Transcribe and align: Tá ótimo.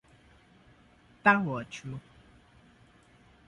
Tá 1.23 1.33
ótimo. 1.61 2.01